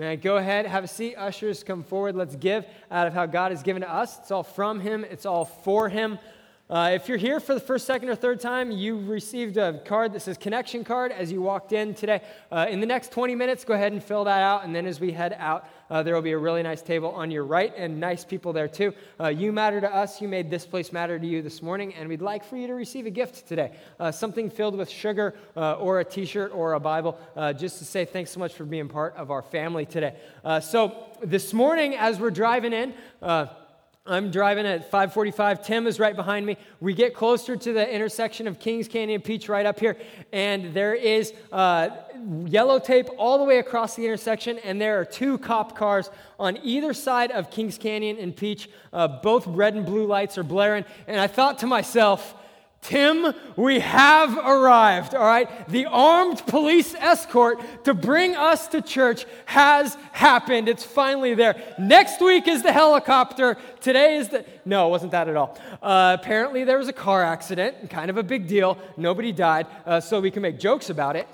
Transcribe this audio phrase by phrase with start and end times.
[0.00, 1.14] Man, go ahead, have a seat.
[1.16, 2.16] Ushers, come forward.
[2.16, 4.18] Let's give out of how God has given to us.
[4.18, 6.18] It's all from Him, it's all for Him.
[6.70, 10.12] Uh, if you're here for the first, second, or third time, you received a card
[10.12, 12.22] that says connection card as you walked in today.
[12.52, 14.64] Uh, in the next 20 minutes, go ahead and fill that out.
[14.64, 17.32] And then as we head out, uh, there will be a really nice table on
[17.32, 18.94] your right and nice people there too.
[19.18, 20.22] Uh, you matter to us.
[20.22, 21.92] You made this place matter to you this morning.
[21.94, 25.34] And we'd like for you to receive a gift today uh, something filled with sugar
[25.56, 27.18] uh, or a t shirt or a Bible,
[27.58, 30.14] just to say thanks so much for being part of our family today.
[30.62, 32.94] so this morning, as we're driving in,
[34.06, 35.62] I'm driving at 545.
[35.62, 36.56] Tim is right behind me.
[36.80, 39.98] We get closer to the intersection of Kings Canyon and Peach right up here,
[40.32, 41.90] and there is uh,
[42.46, 46.08] yellow tape all the way across the intersection, and there are two cop cars
[46.38, 48.70] on either side of Kings Canyon and Peach.
[48.90, 52.34] Uh, both red and blue lights are blaring, and I thought to myself,
[52.82, 55.68] Tim, we have arrived, all right?
[55.68, 60.66] The armed police escort to bring us to church has happened.
[60.66, 61.62] It's finally there.
[61.78, 63.58] Next week is the helicopter.
[63.80, 64.46] Today is the.
[64.64, 65.58] No, it wasn't that at all.
[65.82, 68.78] Uh, apparently, there was a car accident, kind of a big deal.
[68.96, 71.28] Nobody died, uh, so we can make jokes about it.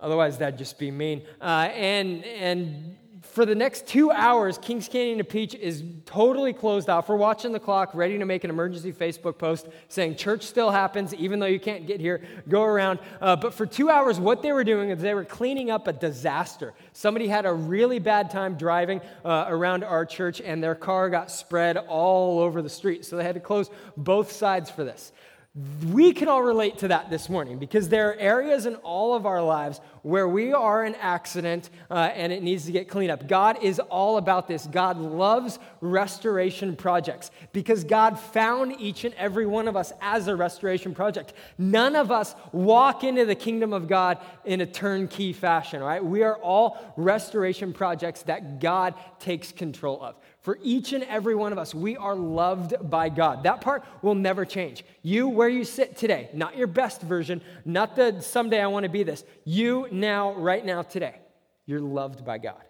[0.00, 1.22] Otherwise, that'd just be mean.
[1.42, 2.96] Uh, and, and
[3.30, 7.08] for the next two hours, Kings Canyon to Peach is totally closed off.
[7.08, 11.14] We're watching the clock, ready to make an emergency Facebook post saying church still happens,
[11.14, 12.98] even though you can't get here, go around.
[13.20, 15.92] Uh, but for two hours, what they were doing is they were cleaning up a
[15.92, 16.74] disaster.
[16.92, 21.30] Somebody had a really bad time driving uh, around our church, and their car got
[21.30, 23.04] spread all over the street.
[23.04, 25.12] So they had to close both sides for this.
[25.52, 29.26] We can all relate to that this morning because there are areas in all of
[29.26, 33.26] our lives where we are an accident uh, and it needs to get cleaned up.
[33.26, 34.64] God is all about this.
[34.68, 40.36] God loves restoration projects because God found each and every one of us as a
[40.36, 41.32] restoration project.
[41.58, 46.04] None of us walk into the kingdom of God in a turnkey fashion, right?
[46.04, 50.14] We are all restoration projects that God takes control of.
[50.42, 53.42] For each and every one of us, we are loved by God.
[53.42, 54.84] That part will never change.
[55.02, 58.88] You, where you sit today, not your best version, not the someday I want to
[58.90, 59.22] be this.
[59.44, 61.16] You now, right now, today,
[61.66, 62.62] you're loved by God.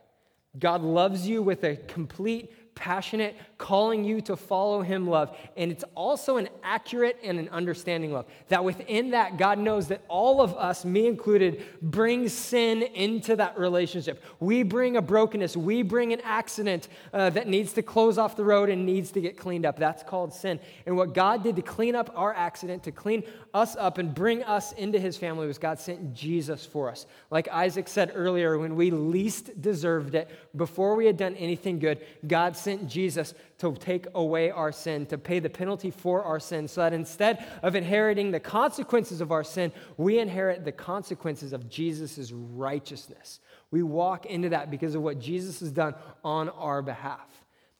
[0.58, 5.36] God loves you with a complete passionate, calling you to follow him love.
[5.56, 8.26] And it's also an accurate and an understanding love.
[8.48, 13.58] That within that, God knows that all of us, me included, bring sin into that
[13.58, 14.22] relationship.
[14.38, 18.44] We bring a brokenness, we bring an accident uh, that needs to close off the
[18.44, 19.78] road and needs to get cleaned up.
[19.78, 20.58] That's called sin.
[20.86, 24.42] And what God did to clean up our accident, to clean us up and bring
[24.44, 27.06] us into his family, was God sent Jesus for us.
[27.30, 32.04] Like Isaac said earlier, when we least deserved it, before we had done anything good,
[32.26, 36.68] God sent Jesus to take away our sin, to pay the penalty for our sin,
[36.68, 41.68] so that instead of inheriting the consequences of our sin, we inherit the consequences of
[41.68, 43.40] Jesus' righteousness.
[43.70, 45.94] We walk into that because of what Jesus has done
[46.24, 47.28] on our behalf.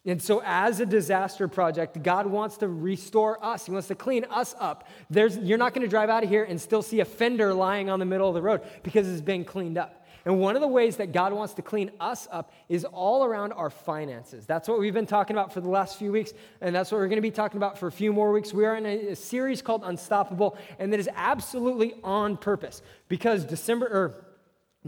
[0.07, 3.67] And so, as a disaster project, God wants to restore us.
[3.67, 4.89] He wants to clean us up.
[5.11, 7.91] There's, you're not going to drive out of here and still see a fender lying
[7.91, 10.00] on the middle of the road because it's been cleaned up.
[10.25, 13.53] And one of the ways that God wants to clean us up is all around
[13.53, 14.47] our finances.
[14.47, 17.09] That's what we've been talking about for the last few weeks, and that's what we're
[17.09, 18.53] going to be talking about for a few more weeks.
[18.53, 23.45] We are in a, a series called Unstoppable, and that is absolutely on purpose because
[23.45, 24.30] December, or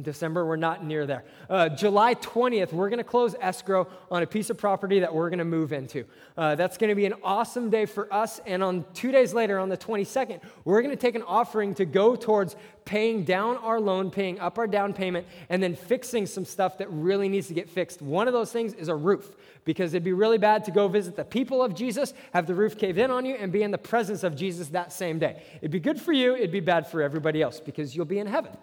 [0.01, 1.23] December, we're not near there.
[1.51, 5.29] Uh, July 20th, we're going to close escrow on a piece of property that we're
[5.29, 6.07] going to move into.
[6.35, 8.41] Uh, that's going to be an awesome day for us.
[8.47, 11.85] And on two days later, on the 22nd, we're going to take an offering to
[11.85, 16.47] go towards paying down our loan, paying up our down payment, and then fixing some
[16.47, 18.01] stuff that really needs to get fixed.
[18.01, 19.37] One of those things is a roof,
[19.67, 22.79] because it'd be really bad to go visit the people of Jesus, have the roof
[22.79, 25.43] cave in on you, and be in the presence of Jesus that same day.
[25.59, 28.27] It'd be good for you, it'd be bad for everybody else, because you'll be in
[28.27, 28.57] heaven.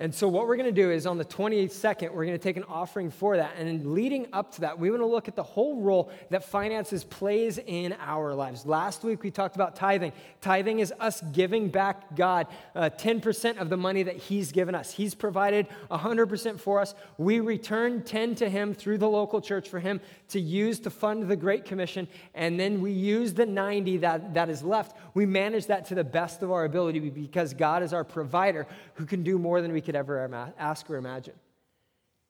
[0.00, 2.56] And so, what we're going to do is on the 22nd, we're going to take
[2.56, 3.56] an offering for that.
[3.58, 7.04] And leading up to that, we want to look at the whole role that finances
[7.04, 8.64] plays in our lives.
[8.64, 10.14] Last week, we talked about tithing.
[10.40, 14.90] Tithing is us giving back God uh, 10% of the money that He's given us.
[14.90, 16.94] He's provided 100% for us.
[17.18, 21.28] We return 10 to Him through the local church for Him to use to fund
[21.28, 22.08] the Great Commission.
[22.34, 24.96] And then we use the 90 that, that is left.
[25.12, 29.04] We manage that to the best of our ability because God is our provider who
[29.04, 31.34] can do more than we can could ever ask or imagine.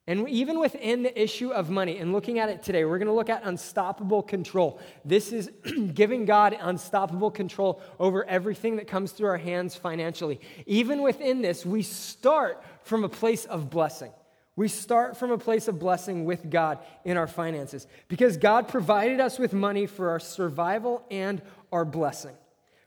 [0.07, 3.13] And even within the issue of money, and looking at it today, we're going to
[3.13, 4.81] look at unstoppable control.
[5.05, 5.51] This is
[5.95, 10.41] giving God unstoppable control over everything that comes through our hands financially.
[10.65, 14.11] Even within this, we start from a place of blessing.
[14.57, 19.21] We start from a place of blessing with God in our finances because God provided
[19.21, 22.35] us with money for our survival and our blessing.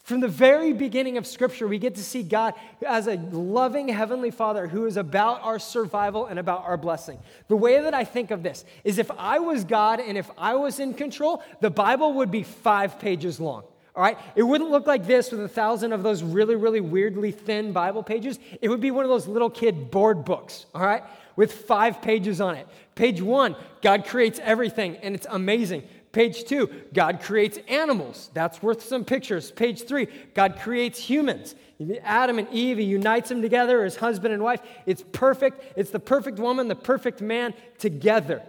[0.04, 2.56] From the very beginning of Scripture, we get to see God
[2.86, 7.20] as a loving Heavenly Father who is about our survival and about our blessing.
[7.48, 10.56] The way that I think of this is if I was God and if I
[10.56, 13.64] was in control, the Bible would be five pages long.
[13.96, 14.18] All right?
[14.36, 18.04] It wouldn't look like this with a thousand of those really, really weirdly thin Bible
[18.04, 18.40] pages.
[18.62, 21.04] It would be one of those little kid board books, all right?
[21.38, 22.68] With five pages on it.
[22.96, 25.84] Page one, God creates everything and it's amazing.
[26.14, 28.30] Page two, God creates animals.
[28.36, 29.52] That's worth some pictures.
[29.52, 31.56] Page three, God creates humans.
[32.04, 34.62] Adam and Eve, he unites them together as husband and wife.
[34.86, 35.74] It's perfect.
[35.76, 38.44] It's the perfect woman, the perfect man together.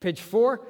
[0.00, 0.60] Page four,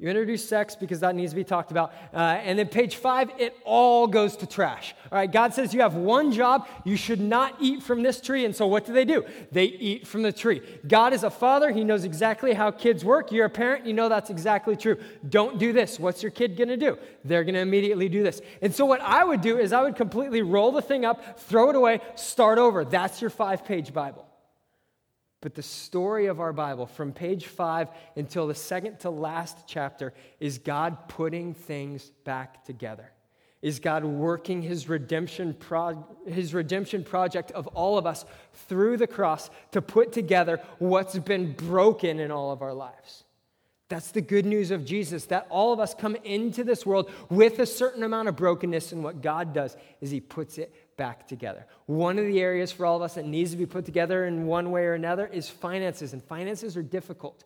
[0.00, 1.92] you introduce sex because that needs to be talked about.
[2.14, 4.94] Uh, and then page five, it all goes to trash.
[5.10, 6.68] All right, God says you have one job.
[6.84, 8.44] You should not eat from this tree.
[8.44, 9.24] And so what do they do?
[9.50, 10.62] They eat from the tree.
[10.86, 11.72] God is a father.
[11.72, 13.32] He knows exactly how kids work.
[13.32, 13.86] You're a parent.
[13.86, 14.98] You know that's exactly true.
[15.28, 15.98] Don't do this.
[15.98, 16.96] What's your kid going to do?
[17.24, 18.40] They're going to immediately do this.
[18.62, 21.70] And so what I would do is I would completely roll the thing up, throw
[21.70, 22.84] it away, start over.
[22.84, 24.27] That's your five page Bible.
[25.40, 30.12] But the story of our Bible, from page five until the second to last chapter,
[30.40, 33.12] is God putting things back together.
[33.62, 39.06] Is God working his redemption, pro- his redemption project of all of us through the
[39.06, 43.24] cross to put together what's been broken in all of our lives?
[43.88, 47.58] That's the good news of Jesus, that all of us come into this world with
[47.58, 51.64] a certain amount of brokenness, and what God does is he puts it back together.
[51.86, 54.46] One of the areas for all of us that needs to be put together in
[54.46, 56.12] one way or another is finances.
[56.12, 57.44] And finances are difficult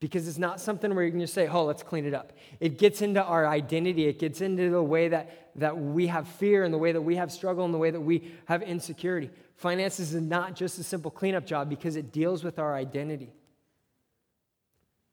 [0.00, 2.32] because it's not something where you can just say, oh, let's clean it up.
[2.60, 6.64] It gets into our identity, it gets into the way that, that we have fear
[6.64, 9.30] and the way that we have struggle and the way that we have insecurity.
[9.56, 13.32] Finances is not just a simple cleanup job because it deals with our identity.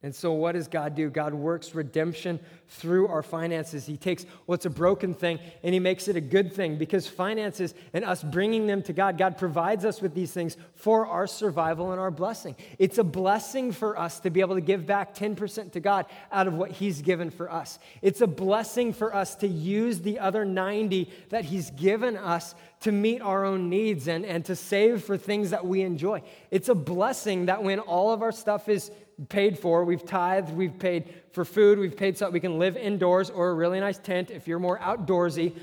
[0.06, 1.10] And so, what does God do?
[1.10, 3.88] God works redemption through our finances.
[3.88, 7.74] He takes what's a broken thing and He makes it a good thing because finances
[7.92, 11.90] and us bringing them to God, God provides us with these things for our survival
[11.90, 12.56] and our blessing.
[12.78, 16.46] It's a blessing for us to be able to give back 10% to God out
[16.46, 17.80] of what He's given for us.
[18.04, 22.92] It's a blessing for us to use the other 90 that He's given us to
[22.92, 26.22] meet our own needs and, and to save for things that we enjoy.
[26.52, 28.92] It's a blessing that when all of our stuff is
[29.30, 29.84] paid for.
[29.86, 33.54] We've tithed, we've paid for food, we've paid so we can live indoors or a
[33.54, 35.56] really nice tent if you're more outdoorsy.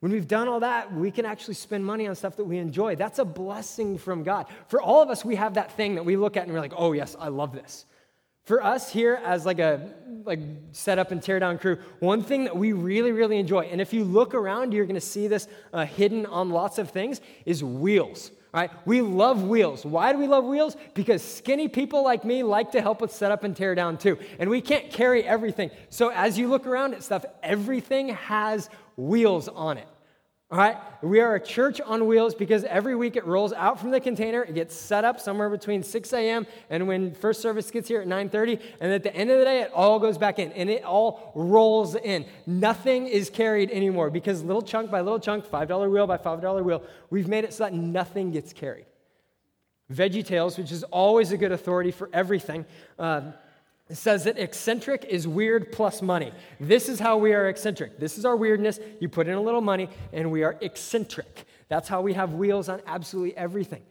[0.00, 2.96] When we've done all that, we can actually spend money on stuff that we enjoy.
[2.96, 4.46] That's a blessing from God.
[4.68, 6.72] For all of us, we have that thing that we look at and we're like,
[6.74, 7.84] oh, yes, I love this.
[8.44, 9.92] For us here as like a
[10.24, 10.40] like
[10.72, 13.92] set up and tear down crew, one thing that we really, really enjoy, and if
[13.92, 18.30] you look around, you're gonna see this uh, hidden on lots of things, is wheels.
[18.52, 18.70] Right?
[18.84, 19.84] We love wheels.
[19.84, 20.76] Why do we love wheels?
[20.94, 24.18] Because skinny people like me like to help with setup and tear down too.
[24.40, 25.70] And we can't carry everything.
[25.88, 29.86] So as you look around at stuff, everything has wheels on it.
[30.50, 30.76] All right?
[31.00, 34.42] We are a church on wheels because every week it rolls out from the container.
[34.42, 36.44] It gets set up somewhere between 6 a.m.
[36.68, 38.60] and when first service gets here at 9:30.
[38.80, 41.30] And at the end of the day, it all goes back in and it all
[41.36, 42.26] rolls in.
[42.46, 46.82] Nothing is carried anymore because little chunk by little chunk, $5 wheel by $5 wheel,
[47.10, 48.86] we've made it so that nothing gets carried.
[49.92, 52.64] Veggie Tales, which is always a good authority for everything.
[52.98, 53.32] Uh,
[53.90, 56.32] it says that eccentric is weird plus money.
[56.60, 57.98] This is how we are eccentric.
[57.98, 58.78] This is our weirdness.
[59.00, 61.44] You put in a little money, and we are eccentric.
[61.68, 63.82] That's how we have wheels on absolutely everything.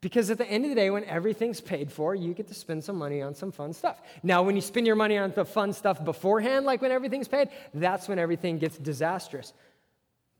[0.00, 2.84] Because at the end of the day, when everything's paid for, you get to spend
[2.84, 4.00] some money on some fun stuff.
[4.22, 7.48] Now, when you spend your money on the fun stuff beforehand, like when everything's paid,
[7.74, 9.52] that's when everything gets disastrous.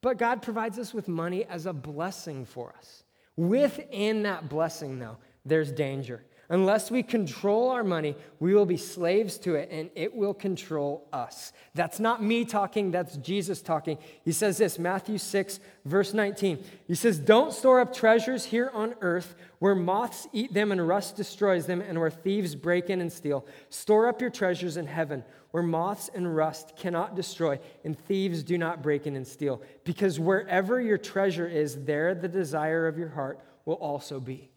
[0.03, 3.03] But God provides us with money as a blessing for us.
[3.37, 6.25] Within that blessing, though, there's danger.
[6.53, 11.07] Unless we control our money, we will be slaves to it and it will control
[11.13, 11.53] us.
[11.77, 13.99] That's not me talking, that's Jesus talking.
[14.25, 16.59] He says this, Matthew 6, verse 19.
[16.89, 21.15] He says, Don't store up treasures here on earth where moths eat them and rust
[21.15, 23.47] destroys them and where thieves break in and steal.
[23.69, 28.59] Store up your treasures in heaven where moths and rust cannot destroy and thieves do
[28.59, 29.63] not break in and steal.
[29.85, 34.51] Because wherever your treasure is, there the desire of your heart will also be.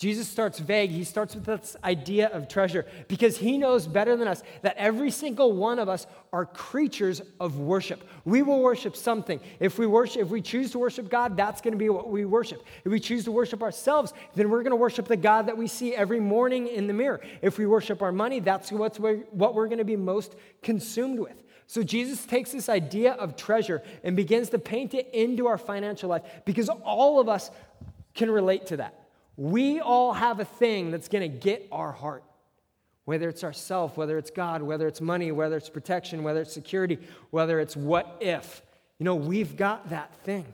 [0.00, 0.88] Jesus starts vague.
[0.88, 5.10] He starts with this idea of treasure because he knows better than us that every
[5.10, 8.02] single one of us are creatures of worship.
[8.24, 9.40] We will worship something.
[9.58, 12.24] If we worship, if we choose to worship God, that's going to be what we
[12.24, 12.64] worship.
[12.82, 15.66] If we choose to worship ourselves, then we're going to worship the God that we
[15.66, 17.20] see every morning in the mirror.
[17.42, 21.42] If we worship our money, that's what's what we're going to be most consumed with.
[21.66, 26.08] So Jesus takes this idea of treasure and begins to paint it into our financial
[26.08, 27.50] life because all of us
[28.14, 28.99] can relate to that.
[29.36, 32.24] We all have a thing that's going to get our heart.
[33.04, 36.98] Whether it's ourself, whether it's God, whether it's money, whether it's protection, whether it's security,
[37.30, 38.62] whether it's what if.
[38.98, 40.46] You know, we've got that thing.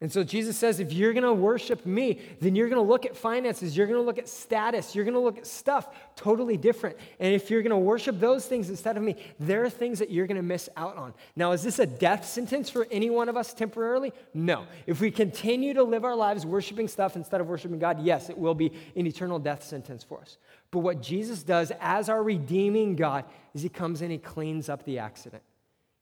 [0.00, 3.04] And so Jesus says, if you're going to worship me, then you're going to look
[3.04, 6.56] at finances, you're going to look at status, you're going to look at stuff totally
[6.56, 6.96] different.
[7.18, 10.08] And if you're going to worship those things instead of me, there are things that
[10.10, 11.14] you're going to miss out on.
[11.34, 14.12] Now, is this a death sentence for any one of us temporarily?
[14.32, 14.66] No.
[14.86, 18.38] If we continue to live our lives worshiping stuff instead of worshiping God, yes, it
[18.38, 20.38] will be an eternal death sentence for us.
[20.70, 24.84] But what Jesus does as our redeeming God is he comes in, he cleans up
[24.84, 25.42] the accident.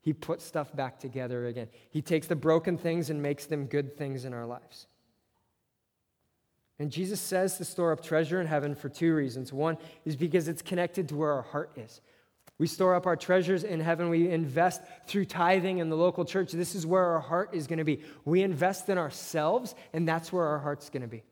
[0.06, 1.66] He puts stuff back together again.
[1.90, 4.86] He takes the broken things and makes them good things in our lives.
[6.78, 9.52] And Jesus says to store up treasure in heaven for two reasons.
[9.52, 12.00] One is because it's connected to where our heart is.
[12.56, 14.08] We store up our treasures in heaven.
[14.08, 16.52] We invest through tithing in the local church.
[16.52, 18.00] This is where our heart is going to be.
[18.24, 21.24] We invest in ourselves, and that's where our heart's going to be.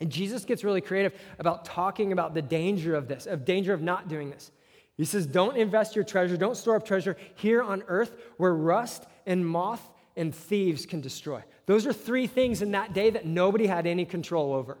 [0.00, 3.82] And Jesus gets really creative about talking about the danger of this, of danger of
[3.82, 4.50] not doing this.
[4.96, 9.04] He says, Don't invest your treasure, don't store up treasure here on earth where rust
[9.26, 11.42] and moth and thieves can destroy.
[11.66, 14.78] Those are three things in that day that nobody had any control over.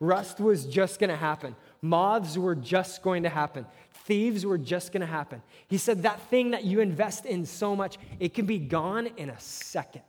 [0.00, 1.56] Rust was just going to happen.
[1.82, 3.66] Moths were just going to happen.
[4.04, 5.42] Thieves were just going to happen.
[5.66, 9.30] He said that thing that you invest in so much, it can be gone in
[9.30, 10.02] a second.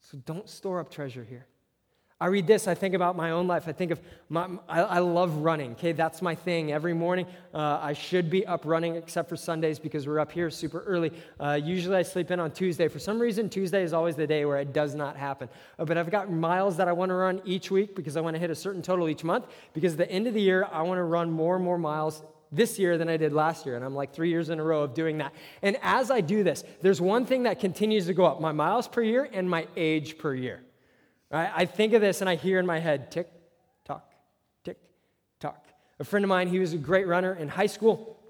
[0.00, 1.46] So don't store up treasure here.
[2.18, 3.68] I read this, I think about my own life.
[3.68, 5.72] I think of my, I, I love running.
[5.72, 6.72] Okay, that's my thing.
[6.72, 10.48] Every morning, uh, I should be up running, except for Sundays because we're up here
[10.48, 11.12] super early.
[11.38, 12.88] Uh, usually, I sleep in on Tuesday.
[12.88, 15.50] For some reason, Tuesday is always the day where it does not happen.
[15.78, 18.34] Uh, but I've got miles that I want to run each week because I want
[18.34, 19.44] to hit a certain total each month.
[19.74, 22.22] Because at the end of the year, I want to run more and more miles
[22.50, 23.76] this year than I did last year.
[23.76, 25.34] And I'm like three years in a row of doing that.
[25.60, 28.88] And as I do this, there's one thing that continues to go up my miles
[28.88, 30.62] per year and my age per year.
[31.30, 31.50] Right?
[31.54, 33.28] I think of this and I hear in my head tick,
[33.84, 34.12] tock,
[34.64, 34.78] tick,
[35.40, 35.64] tock.
[35.98, 38.20] A friend of mine, he was a great runner in high school.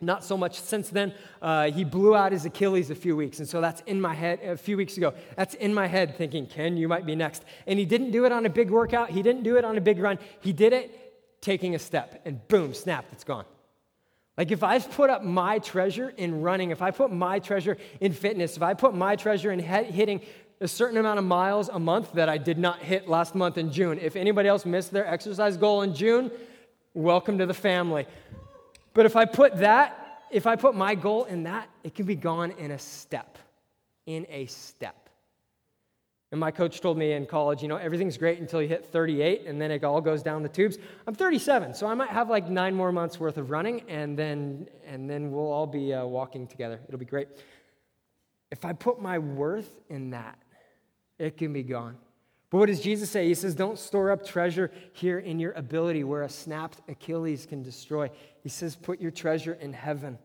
[0.00, 1.14] Not so much since then.
[1.40, 3.38] Uh, he blew out his Achilles a few weeks.
[3.38, 5.14] And so that's in my head a few weeks ago.
[5.36, 7.44] That's in my head thinking, Ken, you might be next.
[7.66, 9.10] And he didn't do it on a big workout.
[9.10, 10.18] He didn't do it on a big run.
[10.40, 13.44] He did it taking a step and boom, snap, it's gone.
[14.36, 18.12] Like if I've put up my treasure in running, if I put my treasure in
[18.12, 20.22] fitness, if I put my treasure in hitting
[20.64, 23.70] a certain amount of miles a month that I did not hit last month in
[23.70, 23.98] June.
[24.00, 26.30] If anybody else missed their exercise goal in June,
[26.94, 28.06] welcome to the family.
[28.94, 32.16] But if I put that, if I put my goal in that, it can be
[32.16, 33.38] gone in a step.
[34.06, 35.10] In a step.
[36.32, 39.42] And my coach told me in college, you know, everything's great until you hit 38
[39.46, 40.78] and then it all goes down the tubes.
[41.06, 44.66] I'm 37, so I might have like nine more months worth of running and then,
[44.86, 46.80] and then we'll all be uh, walking together.
[46.88, 47.28] It'll be great.
[48.50, 50.38] If I put my worth in that,
[51.18, 51.96] it can be gone.
[52.50, 53.26] But what does Jesus say?
[53.26, 57.62] He says, Don't store up treasure here in your ability where a snapped Achilles can
[57.62, 58.10] destroy.
[58.42, 60.18] He says, Put your treasure in heaven.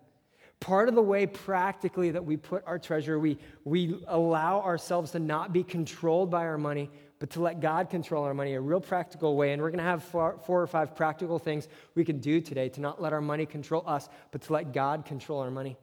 [0.60, 5.20] Part of the way practically that we put our treasure, we, we allow ourselves to
[5.20, 8.82] not be controlled by our money, but to let God control our money, a real
[8.82, 9.54] practical way.
[9.54, 12.68] And we're going to have four, four or five practical things we can do today
[12.70, 15.78] to not let our money control us, but to let God control our money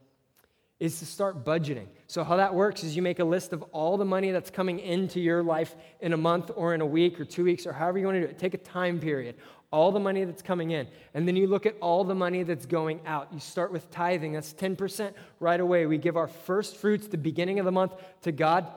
[0.78, 1.86] is to start budgeting.
[2.06, 4.78] So, how that works is you make a list of all the money that's coming
[4.78, 7.98] into your life in a month or in a week or two weeks or however
[7.98, 8.38] you want to do it.
[8.38, 9.36] Take a time period,
[9.70, 10.86] all the money that's coming in.
[11.14, 13.32] And then you look at all the money that's going out.
[13.32, 15.86] You start with tithing, that's 10% right away.
[15.86, 17.92] We give our first fruits the beginning of the month
[18.22, 18.70] to God.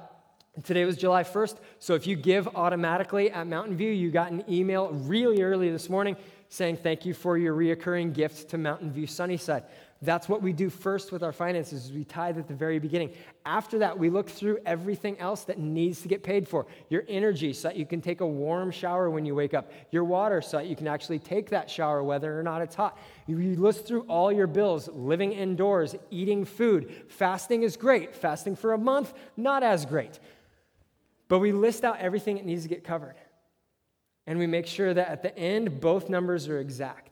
[0.63, 1.57] Today was July 1st.
[1.79, 5.89] So, if you give automatically at Mountain View, you got an email really early this
[5.89, 6.15] morning
[6.49, 9.63] saying thank you for your reoccurring gift to Mountain View Sunnyside.
[10.01, 11.91] That's what we do first with our finances.
[11.91, 13.11] We tithe at the very beginning.
[13.45, 16.67] After that, we look through everything else that needs to get paid for.
[16.87, 19.73] Your energy, so that you can take a warm shower when you wake up.
[19.91, 22.97] Your water, so that you can actually take that shower whether or not it's hot.
[23.27, 26.95] You list through all your bills, living indoors, eating food.
[27.09, 28.15] Fasting is great.
[28.15, 30.17] Fasting for a month, not as great.
[31.27, 33.15] But we list out everything that needs to get covered.
[34.25, 37.08] And we make sure that at the end, both numbers are exact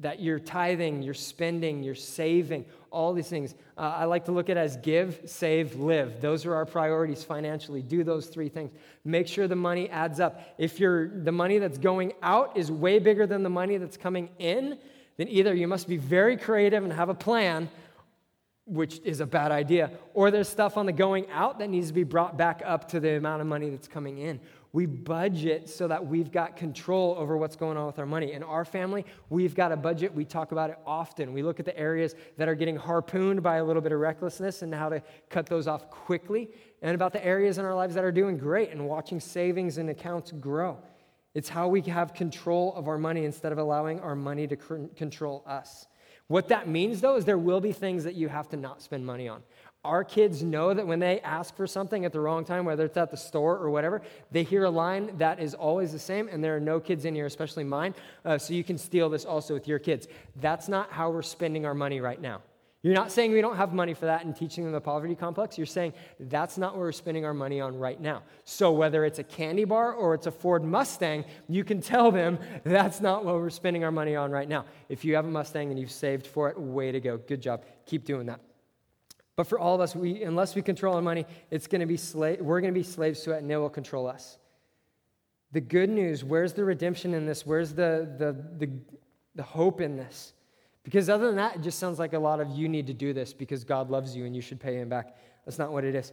[0.00, 3.54] that you're tithing, you're spending, you're saving, all these things.
[3.78, 6.20] Uh, I like to look at as give, save, live.
[6.20, 7.82] Those are our priorities financially.
[7.82, 8.72] Do those three things.
[9.04, 10.40] Make sure the money adds up.
[10.58, 14.28] If you're, the money that's going out is way bigger than the money that's coming
[14.38, 14.78] in,
[15.16, 17.70] then either you must be very creative and have a plan,
[18.66, 21.94] which is a bad idea, or there's stuff on the going out that needs to
[21.94, 24.40] be brought back up to the amount of money that's coming in.
[24.76, 28.32] We budget so that we've got control over what's going on with our money.
[28.32, 30.14] In our family, we've got a budget.
[30.14, 31.32] We talk about it often.
[31.32, 34.60] We look at the areas that are getting harpooned by a little bit of recklessness
[34.60, 36.50] and how to cut those off quickly,
[36.82, 39.88] and about the areas in our lives that are doing great and watching savings and
[39.88, 40.76] accounts grow.
[41.32, 45.42] It's how we have control of our money instead of allowing our money to control
[45.46, 45.86] us.
[46.28, 49.06] What that means, though, is there will be things that you have to not spend
[49.06, 49.42] money on.
[49.84, 52.96] Our kids know that when they ask for something at the wrong time, whether it's
[52.96, 54.02] at the store or whatever,
[54.32, 57.14] they hear a line that is always the same, and there are no kids in
[57.14, 60.08] here, especially mine, uh, so you can steal this also with your kids.
[60.40, 62.42] That's not how we're spending our money right now.
[62.82, 65.58] You're not saying we don't have money for that and teaching them the poverty complex.
[65.58, 68.22] You're saying that's not what we're spending our money on right now.
[68.44, 72.38] So whether it's a candy bar or it's a Ford Mustang, you can tell them
[72.62, 74.66] that's not what we're spending our money on right now.
[74.88, 77.18] If you have a Mustang and you've saved for it, way to go.
[77.18, 77.64] Good job.
[77.86, 78.40] Keep doing that.
[79.36, 81.98] But for all of us, we, unless we control our money, it's going to be
[82.42, 84.38] we're going to be slaves to it, and it will control us.
[85.52, 87.46] The good news, where's the redemption in this?
[87.46, 88.70] Where's the, the, the,
[89.34, 90.32] the hope in this?
[90.82, 93.12] Because other than that, it just sounds like a lot of you need to do
[93.12, 95.16] this because God loves you and you should pay him back.
[95.44, 96.12] That's not what it is.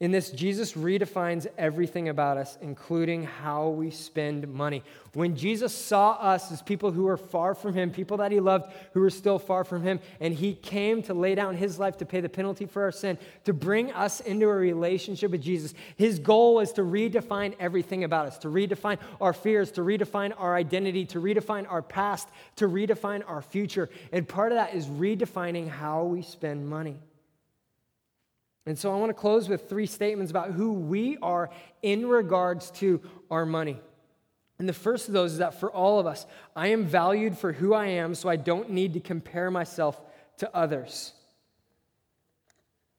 [0.00, 4.84] In this, Jesus redefines everything about us, including how we spend money.
[5.12, 8.72] When Jesus saw us as people who were far from him, people that he loved
[8.92, 12.06] who were still far from him, and he came to lay down his life to
[12.06, 16.20] pay the penalty for our sin, to bring us into a relationship with Jesus, his
[16.20, 21.06] goal was to redefine everything about us, to redefine our fears, to redefine our identity,
[21.06, 23.90] to redefine our past, to redefine our future.
[24.12, 26.98] And part of that is redefining how we spend money.
[28.68, 31.48] And so I want to close with three statements about who we are
[31.80, 33.80] in regards to our money.
[34.58, 37.50] And the first of those is that for all of us, I am valued for
[37.50, 39.98] who I am, so I don't need to compare myself
[40.38, 41.14] to others.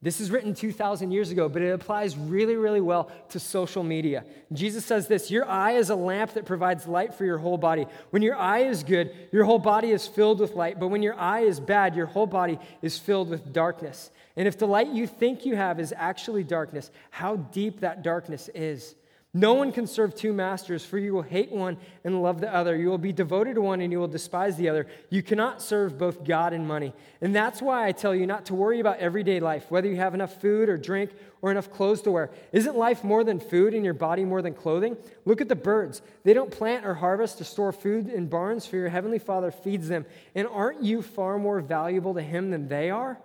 [0.02, 4.24] This is written 2,000 years ago, but it applies really, really well to social media.
[4.52, 7.86] Jesus says this Your eye is a lamp that provides light for your whole body.
[8.10, 11.20] When your eye is good, your whole body is filled with light, but when your
[11.20, 14.10] eye is bad, your whole body is filled with darkness.
[14.40, 18.50] And if the light you think you have is actually darkness, how deep that darkness
[18.56, 18.96] is.
[19.34, 22.74] No one can serve two masters, for you will hate one and love the other.
[22.78, 24.88] You will be devoted to one and you will despise the other.
[25.10, 26.94] You cannot serve both God and money.
[27.20, 30.14] And that's why I tell you not to worry about everyday life, whether you have
[30.14, 32.32] enough food or drink or enough clothes to wear.
[32.54, 34.96] Isn't life more than food and your body more than clothing?
[35.26, 36.02] Look at the birds.
[36.24, 39.90] They don't plant or harvest to store food in barns, for your heavenly Father feeds
[39.90, 40.06] them.
[40.34, 43.20] And aren't you far more valuable to Him than they are?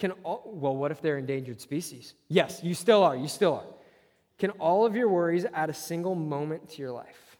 [0.00, 2.14] Can all, well, what if they're endangered species?
[2.28, 3.14] Yes, you still are.
[3.14, 3.74] You still are.
[4.38, 7.36] Can all of your worries add a single moment to your life?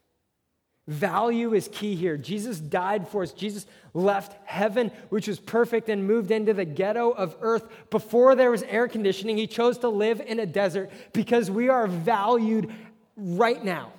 [0.87, 2.19] Value is key here.
[2.19, 3.33] Jesus died for us.
[3.33, 8.51] Jesus left heaven, which was perfect, and moved into the ghetto of earth before there
[8.51, 9.39] was air conditioning.
[9.39, 12.71] He chose to live in a desert because we are valued
[13.17, 13.93] right now.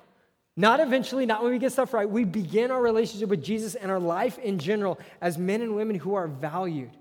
[0.56, 2.08] Not eventually, not when we get stuff right.
[2.08, 5.96] We begin our relationship with Jesus and our life in general as men and women
[5.96, 6.92] who are valued.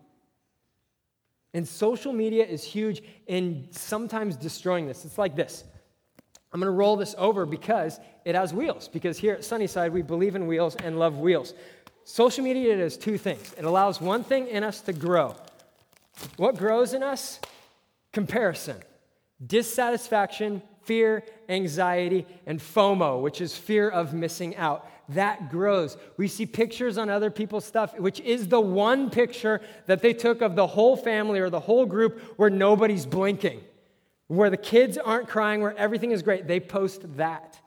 [1.52, 5.04] And social media is huge in sometimes destroying this.
[5.04, 5.64] It's like this
[6.52, 8.88] I'm going to roll this over because it has wheels.
[8.88, 11.54] Because here at Sunnyside, we believe in wheels and love wheels.
[12.04, 15.36] Social media does two things it allows one thing in us to grow.
[16.36, 17.40] What grows in us?
[18.12, 18.76] Comparison,
[19.46, 24.88] dissatisfaction, fear, anxiety, and FOMO, which is fear of missing out.
[25.10, 25.96] That grows.
[26.16, 30.40] We see pictures on other people's stuff, which is the one picture that they took
[30.40, 33.60] of the whole family or the whole group where nobody's blinking
[34.30, 37.58] where the kids aren't crying, where everything is great, they post that.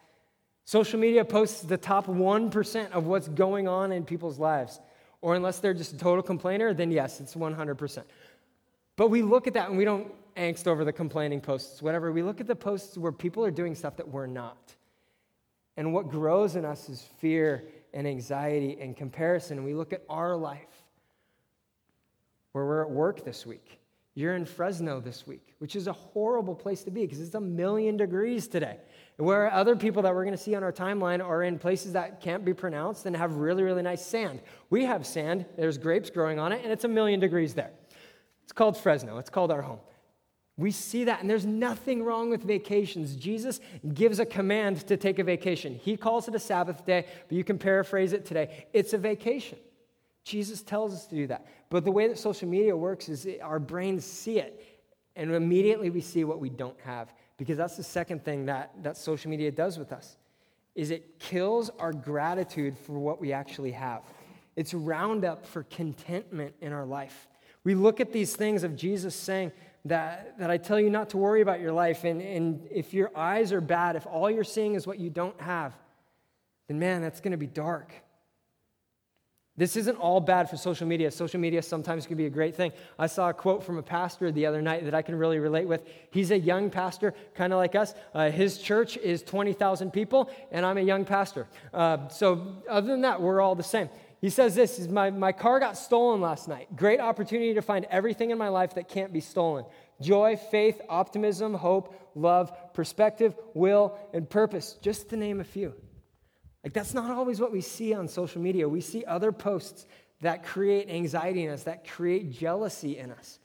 [0.63, 4.79] Social media posts the top 1% of what's going on in people's lives.
[5.19, 8.03] Or unless they're just a total complainer, then yes, it's 100%.
[8.95, 12.13] But we look at that and we don't angst over the complaining posts, whatever.
[12.13, 14.73] We look at the posts where people are doing stuff that we're not.
[15.77, 19.63] And what grows in us is fear and anxiety and comparison.
[19.63, 20.83] We look at our life
[22.51, 23.79] where we're at work this week
[24.15, 27.41] you're in Fresno this week, which is a horrible place to be because it's a
[27.41, 28.77] million degrees today.
[29.17, 32.21] Where other people that we're going to see on our timeline are in places that
[32.21, 34.41] can't be pronounced and have really, really nice sand.
[34.69, 37.71] We have sand, there's grapes growing on it, and it's a million degrees there.
[38.43, 39.79] It's called Fresno, it's called our home.
[40.55, 43.15] We see that, and there's nothing wrong with vacations.
[43.15, 43.59] Jesus
[43.93, 45.75] gives a command to take a vacation.
[45.75, 48.67] He calls it a Sabbath day, but you can paraphrase it today.
[48.71, 49.57] It's a vacation.
[50.23, 51.47] Jesus tells us to do that.
[51.69, 54.63] But the way that social media works is our brains see it,
[55.15, 57.11] and immediately we see what we don't have.
[57.37, 60.17] Because that's the second thing that, that social media does with us
[60.75, 64.01] is it kills our gratitude for what we actually have.
[64.55, 67.27] It's roundup for contentment in our life.
[67.63, 69.51] We look at these things of Jesus saying
[69.85, 73.11] that, that I tell you not to worry about your life, and, and if your
[73.15, 75.73] eyes are bad, if all you're seeing is what you don't have,
[76.67, 77.93] then man, that's going to be dark.
[79.55, 81.11] This isn't all bad for social media.
[81.11, 82.71] Social media sometimes can be a great thing.
[82.97, 85.67] I saw a quote from a pastor the other night that I can really relate
[85.67, 85.83] with.
[86.09, 87.93] He's a young pastor, kind of like us.
[88.15, 91.45] Uh, his church is 20,000 people, and I'm a young pastor.
[91.71, 93.89] Uh, so, other than that, we're all the same.
[94.23, 96.73] He says this is my, my car got stolen last night.
[96.77, 99.65] Great opportunity to find everything in my life that can't be stolen
[99.99, 105.73] joy, faith, optimism, hope, love, perspective, will, and purpose, just to name a few.
[106.63, 108.69] Like, that's not always what we see on social media.
[108.69, 109.85] We see other posts
[110.21, 113.39] that create anxiety in us, that create jealousy in us.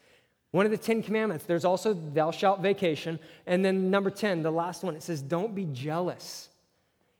[0.52, 3.18] One of the Ten Commandments, there's also thou shalt vacation.
[3.46, 6.50] And then number 10, the last one, it says, don't be jealous.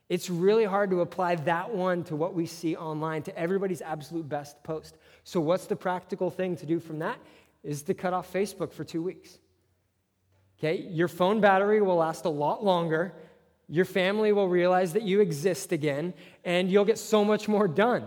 [0.09, 4.29] It's really hard to apply that one to what we see online, to everybody's absolute
[4.29, 4.97] best post.
[5.25, 7.18] So, what's the practical thing to do from that?
[7.62, 9.38] Is to cut off Facebook for two weeks.
[10.59, 13.12] Okay, your phone battery will last a lot longer.
[13.68, 18.05] Your family will realize that you exist again, and you'll get so much more done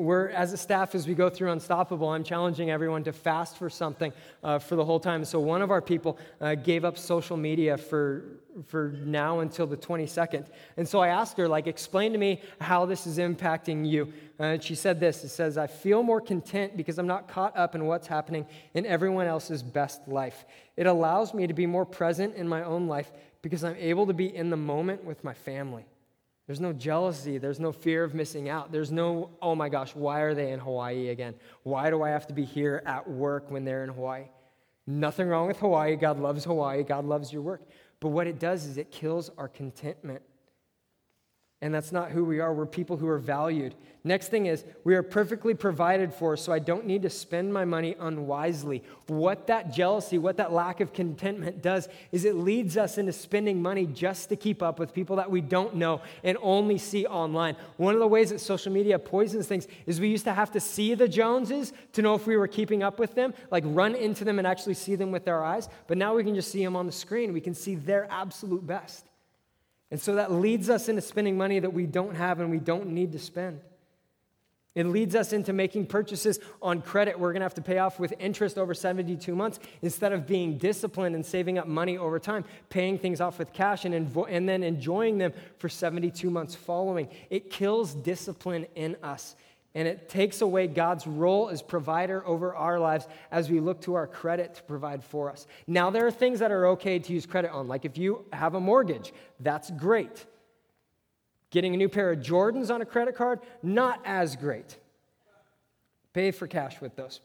[0.00, 3.68] we're, as a staff, as we go through Unstoppable, I'm challenging everyone to fast for
[3.70, 5.24] something uh, for the whole time.
[5.24, 8.24] So one of our people uh, gave up social media for,
[8.66, 10.46] for now until the 22nd.
[10.76, 14.12] And so I asked her, like, explain to me how this is impacting you.
[14.38, 17.56] Uh, and she said this It says, I feel more content because I'm not caught
[17.56, 20.44] up in what's happening in everyone else's best life.
[20.76, 24.14] It allows me to be more present in my own life because I'm able to
[24.14, 25.84] be in the moment with my family.
[26.50, 27.38] There's no jealousy.
[27.38, 28.72] There's no fear of missing out.
[28.72, 31.36] There's no, oh my gosh, why are they in Hawaii again?
[31.62, 34.24] Why do I have to be here at work when they're in Hawaii?
[34.84, 35.94] Nothing wrong with Hawaii.
[35.94, 36.82] God loves Hawaii.
[36.82, 37.68] God loves your work.
[38.00, 40.22] But what it does is it kills our contentment.
[41.62, 42.54] And that's not who we are.
[42.54, 43.74] We're people who are valued.
[44.02, 47.66] Next thing is, we are perfectly provided for, so I don't need to spend my
[47.66, 48.82] money unwisely.
[49.08, 53.60] What that jealousy, what that lack of contentment does, is it leads us into spending
[53.60, 57.56] money just to keep up with people that we don't know and only see online.
[57.76, 60.60] One of the ways that social media poisons things is we used to have to
[60.60, 64.24] see the Joneses to know if we were keeping up with them, like run into
[64.24, 65.68] them and actually see them with our eyes.
[65.88, 67.34] But now we can just see them on the screen.
[67.34, 69.09] We can see their absolute best.
[69.90, 72.88] And so that leads us into spending money that we don't have and we don't
[72.88, 73.60] need to spend.
[74.76, 77.98] It leads us into making purchases on credit we're going to have to pay off
[77.98, 82.44] with interest over 72 months instead of being disciplined and saving up money over time,
[82.68, 87.08] paying things off with cash and, invo- and then enjoying them for 72 months following.
[87.30, 89.34] It kills discipline in us
[89.74, 93.94] and it takes away God's role as provider over our lives as we look to
[93.94, 95.46] our credit to provide for us.
[95.66, 98.54] Now, there are things that are okay to use credit on, like if you have
[98.54, 100.26] a mortgage, that's great.
[101.50, 104.76] Getting a new pair of Jordans on a credit card, not as great.
[106.12, 107.20] Pay for cash with those.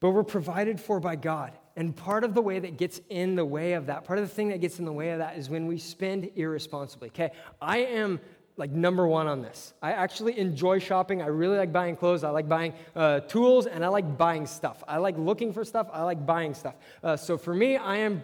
[0.00, 1.52] But we're provided for by God.
[1.76, 4.34] And part of the way that gets in the way of that, part of the
[4.34, 7.08] thing that gets in the way of that is when we spend irresponsibly.
[7.08, 8.20] Okay, I am
[8.58, 9.72] like number one on this.
[9.80, 11.22] I actually enjoy shopping.
[11.22, 12.24] I really like buying clothes.
[12.24, 14.82] I like buying uh, tools, and I like buying stuff.
[14.86, 15.88] I like looking for stuff.
[15.92, 16.74] I like buying stuff.
[17.02, 18.22] Uh, so for me, I am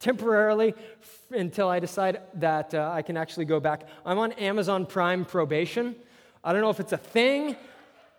[0.00, 3.86] temporarily f- until I decide that uh, I can actually go back.
[4.04, 5.94] I'm on Amazon Prime probation.
[6.42, 7.54] I don't know if it's a thing,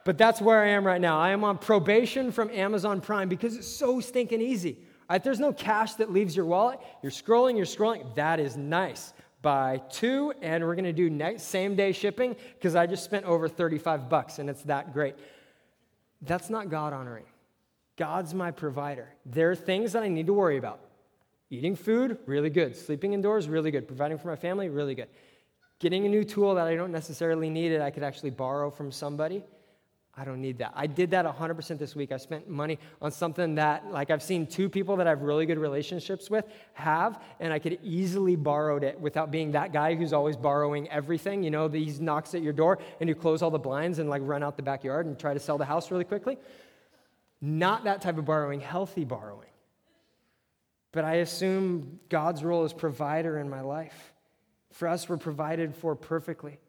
[0.06, 1.20] but that's where I am right now.
[1.20, 4.78] I am on probation from Amazon Prime because it's so stinking easy.
[5.10, 5.22] Right?
[5.22, 6.80] There's no cash that leaves your wallet.
[7.04, 8.16] You're scrolling, you're scrolling.
[8.16, 12.76] That is nice buy two, and we're going to do next, same day shipping because
[12.76, 15.16] I just spent over 35 bucks and it's that great.
[16.22, 17.26] That's not God honoring.
[17.98, 19.10] God's my provider.
[19.26, 20.80] There are things that I need to worry about.
[21.50, 22.76] Eating food, really good.
[22.76, 23.88] Sleeping indoors, really good.
[23.88, 25.10] Providing for my family, really good.
[25.80, 28.92] Getting a new tool that I don't necessarily need it, I could actually borrow from
[28.92, 29.44] somebody,
[30.18, 30.74] I don't need that.
[30.76, 32.12] I did that 100% this week.
[32.12, 35.46] I spent money on something that, like, I've seen two people that I have really
[35.46, 40.12] good relationships with have, and I could easily borrowed it without being that guy who's
[40.12, 41.44] always borrowing everything.
[41.44, 44.22] You know, he knocks at your door and you close all the blinds and, like,
[44.26, 46.38] run out the backyard and try to sell the house really quickly.
[47.40, 49.48] Not that type of borrowing, healthy borrowing.
[50.92, 54.12] But I assume God's role as provider in my life.
[54.72, 56.60] For us, we're provided for perfectly.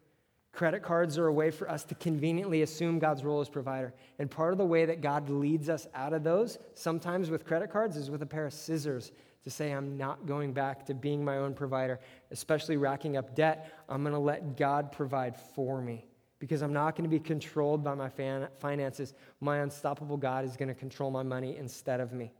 [0.52, 3.94] Credit cards are a way for us to conveniently assume God's role as provider.
[4.18, 7.70] And part of the way that God leads us out of those, sometimes with credit
[7.70, 9.12] cards, is with a pair of scissors
[9.44, 13.72] to say, I'm not going back to being my own provider, especially racking up debt.
[13.88, 16.06] I'm going to let God provide for me
[16.38, 18.10] because I'm not going to be controlled by my
[18.58, 19.14] finances.
[19.40, 22.30] My unstoppable God is going to control my money instead of me.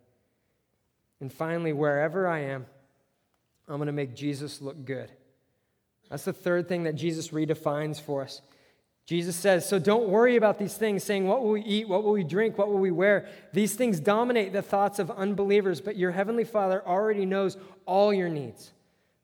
[1.21, 2.67] And finally, wherever I am,
[3.69, 5.11] I'm going to make Jesus look good.
[6.13, 8.43] That's the third thing that Jesus redefines for us.
[9.07, 11.89] Jesus says, So don't worry about these things, saying, What will we eat?
[11.89, 12.59] What will we drink?
[12.59, 13.31] What will we wear?
[13.55, 18.29] These things dominate the thoughts of unbelievers, but your heavenly Father already knows all your
[18.29, 18.73] needs.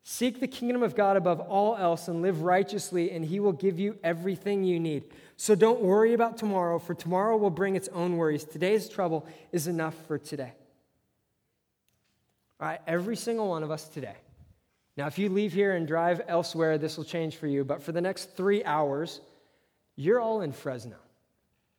[0.03, 3.79] Seek the kingdom of God above all else and live righteously, and he will give
[3.79, 5.05] you everything you need.
[5.37, 8.44] So don't worry about tomorrow, for tomorrow will bring its own worries.
[8.44, 10.55] Today's trouble is enough for today.
[12.59, 14.16] All right, every single one of us today
[14.99, 17.63] Now, if you leave here and drive elsewhere, this will change for you.
[17.63, 19.21] But for the next three hours,
[19.95, 20.97] you're all in Fresno,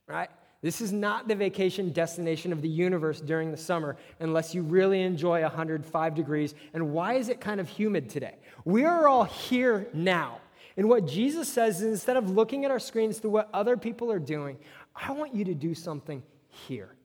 [0.08, 0.30] right?
[0.62, 5.02] This is not the vacation destination of the universe during the summer unless you really
[5.02, 6.56] enjoy 105 degrees.
[6.74, 8.36] And why is it kind of humid today?
[8.64, 10.40] We are all here now.
[10.78, 14.14] And what Jesus says is instead of looking at our screens through what other people
[14.14, 14.58] are doing,
[14.96, 16.96] I want you to do something here.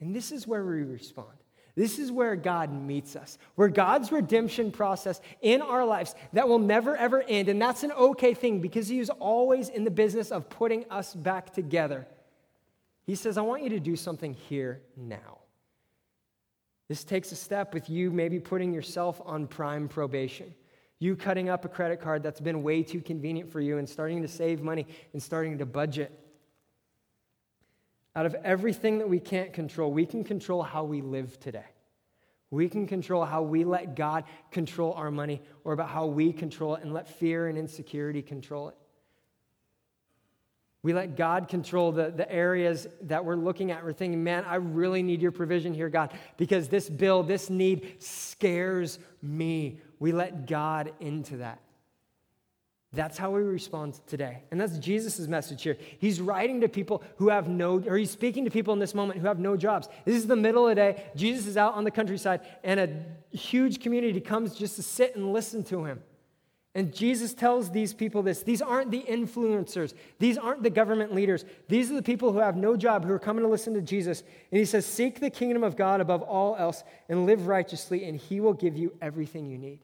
[0.00, 1.41] And this is where we respond.
[1.74, 6.58] This is where God meets us, where God's redemption process in our lives that will
[6.58, 7.48] never ever end.
[7.48, 11.14] And that's an okay thing because He is always in the business of putting us
[11.14, 12.06] back together.
[13.04, 15.38] He says, I want you to do something here now.
[16.88, 20.54] This takes a step with you maybe putting yourself on prime probation.
[20.98, 24.22] You cutting up a credit card that's been way too convenient for you and starting
[24.22, 26.12] to save money and starting to budget.
[28.14, 31.64] Out of everything that we can't control, we can control how we live today.
[32.50, 36.74] We can control how we let God control our money or about how we control
[36.74, 38.76] it and let fear and insecurity control it.
[40.82, 43.84] We let God control the, the areas that we're looking at.
[43.84, 48.02] We're thinking, man, I really need your provision here, God, because this bill, this need
[48.02, 49.80] scares me.
[50.00, 51.60] We let God into that.
[52.94, 54.42] That's how we respond today.
[54.50, 55.78] And that's Jesus' message here.
[55.98, 59.18] He's writing to people who have no, or he's speaking to people in this moment
[59.18, 59.88] who have no jobs.
[60.04, 61.04] This is the middle of the day.
[61.16, 65.32] Jesus is out on the countryside, and a huge community comes just to sit and
[65.32, 66.02] listen to him.
[66.74, 71.44] And Jesus tells these people this these aren't the influencers, these aren't the government leaders.
[71.68, 74.22] These are the people who have no job who are coming to listen to Jesus.
[74.50, 78.18] And he says, Seek the kingdom of God above all else and live righteously, and
[78.18, 79.80] he will give you everything you need.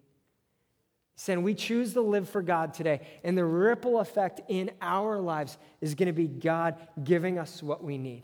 [1.20, 5.59] Saying we choose to live for God today, and the ripple effect in our lives
[5.81, 8.22] is going to be God giving us what we need.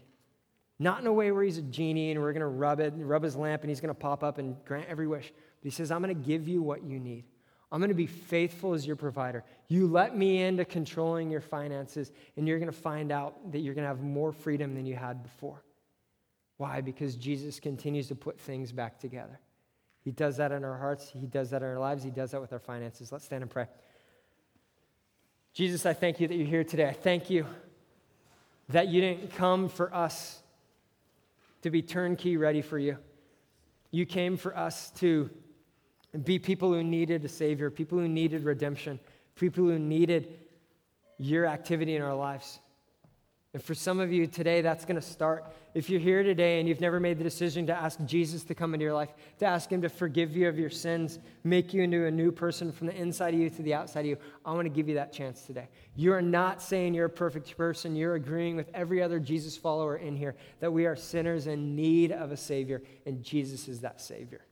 [0.79, 3.25] Not in a way where he's a genie and we're going to rub it, rub
[3.25, 5.33] his lamp, and he's going to pop up and grant every wish.
[5.33, 7.25] But he says, I'm going to give you what you need.
[7.73, 9.43] I'm going to be faithful as your provider.
[9.67, 13.75] You let me into controlling your finances, and you're going to find out that you're
[13.75, 15.65] going to have more freedom than you had before.
[16.59, 16.81] Why?
[16.81, 19.41] Because Jesus continues to put things back together.
[20.05, 21.11] He does that in our hearts.
[21.11, 22.05] He does that in our lives.
[22.05, 23.11] He does that with our finances.
[23.11, 23.67] Let's stand and pray.
[25.55, 26.87] Jesus, I thank you that you're here today.
[26.87, 27.47] I thank you
[28.69, 30.43] that you didn't come for us
[31.63, 32.99] to be turnkey ready for you.
[33.91, 35.31] You came for us to
[36.25, 39.01] be people who needed a Savior, people who needed redemption,
[39.37, 40.39] people who needed
[41.19, 42.59] your activity in our lives.
[43.55, 45.45] And for some of you today, that's going to start.
[45.75, 48.75] If you're here today and you've never made the decision to ask Jesus to come
[48.75, 52.05] into your life, to ask Him to forgive you of your sins, make you into
[52.07, 54.65] a new person from the inside of you to the outside of you, I want
[54.65, 55.69] to give you that chance today.
[55.95, 57.95] You are not saying you're a perfect person.
[57.95, 62.11] You're agreeing with every other Jesus follower in here that we are sinners in need
[62.11, 64.45] of a Savior, and Jesus is that Savior.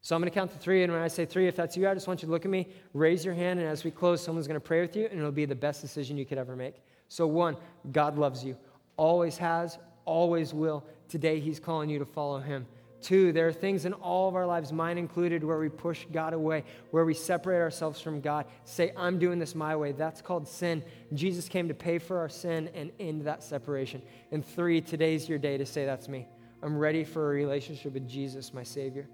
[0.00, 1.88] So I'm going to count to three, and when I say three, if that's you,
[1.88, 4.20] I just want you to look at me, raise your hand, and as we close,
[4.20, 6.56] someone's going to pray with you, and it'll be the best decision you could ever
[6.56, 6.82] make.
[7.12, 7.58] So, one,
[7.92, 8.56] God loves you,
[8.96, 10.82] always has, always will.
[11.10, 12.66] Today, He's calling you to follow Him.
[13.02, 16.32] Two, there are things in all of our lives, mine included, where we push God
[16.32, 19.92] away, where we separate ourselves from God, say, I'm doing this my way.
[19.92, 20.82] That's called sin.
[21.12, 24.00] Jesus came to pay for our sin and end that separation.
[24.30, 26.26] And three, today's your day to say, That's me.
[26.62, 29.06] I'm ready for a relationship with Jesus, my Savior.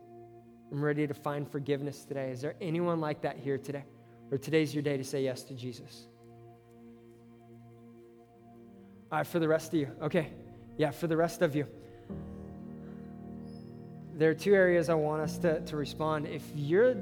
[0.71, 2.31] I'm ready to find forgiveness today.
[2.31, 3.83] Is there anyone like that here today?
[4.31, 6.07] Or today's your day to say yes to Jesus?
[9.11, 9.91] All right, for the rest of you.
[10.03, 10.33] Okay.
[10.77, 11.67] Yeah, for the rest of you.
[14.15, 16.27] There are two areas I want us to, to respond.
[16.27, 16.95] If you're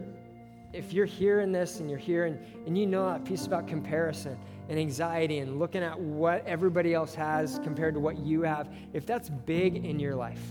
[0.72, 4.38] if you're hearing this and you're here and, and you know that piece about comparison
[4.68, 9.06] and anxiety and looking at what everybody else has compared to what you have, if
[9.06, 10.42] that's big in your life,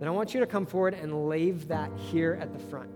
[0.00, 2.90] then I want you to come forward and leave that here at the front.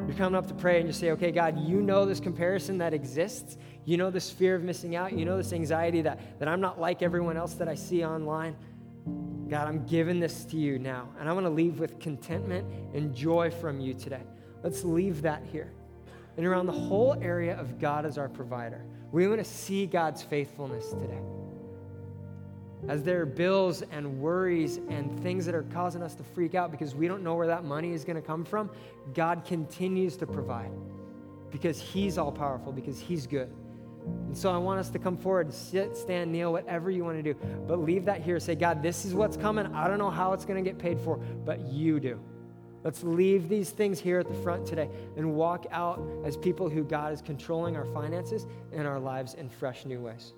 [0.00, 2.92] You're coming up to pray and you say, okay, God, you know this comparison that
[2.92, 3.56] exists.
[3.84, 5.12] You know this fear of missing out.
[5.12, 8.56] You know this anxiety that, that I'm not like everyone else that I see online.
[9.48, 11.08] God, I'm giving this to you now.
[11.18, 14.22] And I want to leave with contentment and joy from you today.
[14.62, 15.72] Let's leave that here.
[16.36, 20.22] And around the whole area of God as our provider, we want to see God's
[20.22, 21.20] faithfulness today
[22.88, 26.70] as there are bills and worries and things that are causing us to freak out
[26.70, 28.70] because we don't know where that money is going to come from,
[29.14, 30.70] God continues to provide
[31.50, 33.50] because He's all powerful, because He's good.
[34.26, 37.22] And so I want us to come forward, sit, stand, kneel, whatever you want to
[37.22, 37.38] do.
[37.66, 38.38] But leave that here.
[38.38, 39.66] Say, God, this is what's coming.
[39.74, 42.20] I don't know how it's going to get paid for, but you do.
[42.84, 46.84] Let's leave these things here at the front today and walk out as people who
[46.84, 50.34] God is controlling our finances and our lives in fresh new ways.